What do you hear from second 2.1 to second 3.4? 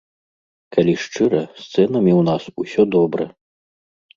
ў нас усё добра.